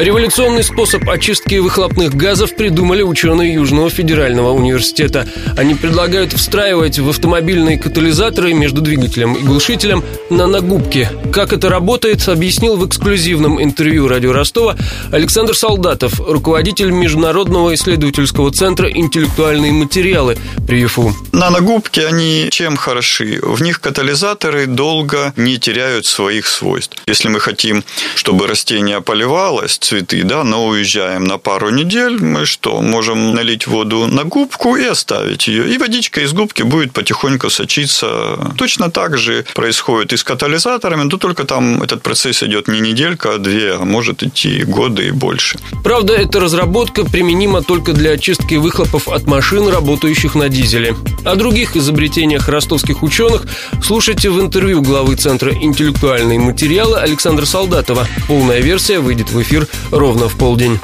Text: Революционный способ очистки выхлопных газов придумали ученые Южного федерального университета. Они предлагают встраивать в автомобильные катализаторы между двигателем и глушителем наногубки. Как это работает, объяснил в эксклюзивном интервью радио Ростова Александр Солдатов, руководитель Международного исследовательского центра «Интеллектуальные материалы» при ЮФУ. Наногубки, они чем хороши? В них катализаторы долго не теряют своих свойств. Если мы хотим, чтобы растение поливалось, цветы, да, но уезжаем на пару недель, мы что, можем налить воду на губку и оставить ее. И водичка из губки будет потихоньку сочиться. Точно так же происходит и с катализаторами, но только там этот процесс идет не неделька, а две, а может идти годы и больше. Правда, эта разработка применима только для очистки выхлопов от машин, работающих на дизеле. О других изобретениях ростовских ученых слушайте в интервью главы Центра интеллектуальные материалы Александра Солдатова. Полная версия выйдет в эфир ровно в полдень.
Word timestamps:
Революционный 0.00 0.62
способ 0.64 1.06
очистки 1.10 1.56
выхлопных 1.56 2.14
газов 2.14 2.56
придумали 2.56 3.02
ученые 3.02 3.52
Южного 3.52 3.90
федерального 3.90 4.50
университета. 4.50 5.28
Они 5.58 5.74
предлагают 5.74 6.32
встраивать 6.32 6.98
в 6.98 7.10
автомобильные 7.10 7.78
катализаторы 7.78 8.54
между 8.54 8.80
двигателем 8.80 9.34
и 9.34 9.42
глушителем 9.42 10.02
наногубки. 10.30 11.10
Как 11.34 11.52
это 11.52 11.68
работает, 11.68 12.26
объяснил 12.28 12.78
в 12.78 12.88
эксклюзивном 12.88 13.62
интервью 13.62 14.08
радио 14.08 14.32
Ростова 14.32 14.74
Александр 15.12 15.54
Солдатов, 15.54 16.18
руководитель 16.18 16.92
Международного 16.92 17.74
исследовательского 17.74 18.50
центра 18.52 18.90
«Интеллектуальные 18.90 19.72
материалы» 19.72 20.38
при 20.66 20.80
ЮФУ. 20.80 21.14
Наногубки, 21.32 22.00
они 22.00 22.48
чем 22.50 22.78
хороши? 22.78 23.38
В 23.42 23.60
них 23.60 23.82
катализаторы 23.82 24.64
долго 24.64 25.34
не 25.36 25.58
теряют 25.58 26.06
своих 26.06 26.46
свойств. 26.46 26.96
Если 27.06 27.28
мы 27.28 27.38
хотим, 27.38 27.84
чтобы 28.14 28.46
растение 28.46 29.02
поливалось, 29.02 29.78
цветы, 29.90 30.22
да, 30.22 30.44
но 30.44 30.66
уезжаем 30.66 31.24
на 31.24 31.36
пару 31.36 31.70
недель, 31.70 32.22
мы 32.22 32.46
что, 32.46 32.80
можем 32.80 33.34
налить 33.34 33.66
воду 33.66 34.06
на 34.06 34.22
губку 34.22 34.76
и 34.76 34.84
оставить 34.84 35.48
ее. 35.48 35.74
И 35.74 35.78
водичка 35.78 36.20
из 36.20 36.32
губки 36.32 36.62
будет 36.62 36.92
потихоньку 36.92 37.50
сочиться. 37.50 38.52
Точно 38.56 38.88
так 38.90 39.18
же 39.18 39.44
происходит 39.54 40.12
и 40.12 40.16
с 40.16 40.22
катализаторами, 40.22 41.02
но 41.02 41.16
только 41.16 41.44
там 41.44 41.82
этот 41.82 42.02
процесс 42.02 42.44
идет 42.44 42.68
не 42.68 42.78
неделька, 42.78 43.34
а 43.34 43.38
две, 43.38 43.74
а 43.74 43.84
может 43.84 44.22
идти 44.22 44.62
годы 44.62 45.08
и 45.08 45.10
больше. 45.10 45.58
Правда, 45.82 46.12
эта 46.12 46.38
разработка 46.38 47.04
применима 47.04 47.62
только 47.62 47.92
для 47.92 48.12
очистки 48.12 48.54
выхлопов 48.54 49.08
от 49.08 49.26
машин, 49.26 49.66
работающих 49.66 50.36
на 50.36 50.48
дизеле. 50.48 50.94
О 51.24 51.34
других 51.34 51.76
изобретениях 51.76 52.48
ростовских 52.48 53.02
ученых 53.02 53.42
слушайте 53.82 54.30
в 54.30 54.40
интервью 54.40 54.82
главы 54.82 55.16
Центра 55.16 55.52
интеллектуальные 55.52 56.38
материалы 56.38 56.98
Александра 56.98 57.44
Солдатова. 57.44 58.06
Полная 58.28 58.60
версия 58.60 59.00
выйдет 59.00 59.30
в 59.30 59.42
эфир 59.42 59.66
ровно 59.90 60.28
в 60.28 60.36
полдень. 60.36 60.78